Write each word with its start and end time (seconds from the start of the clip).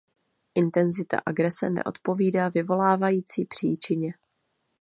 Intenzita 0.55 1.19
agrese 1.25 1.69
neodpovídá 1.69 2.49
vyvolávající 2.49 3.45
příčině. 3.45 4.13